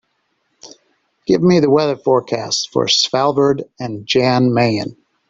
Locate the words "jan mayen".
4.07-4.97